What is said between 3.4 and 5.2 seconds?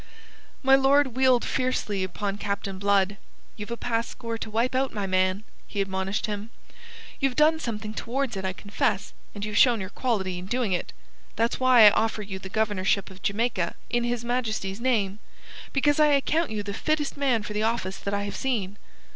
"You've a past score to wipe out, my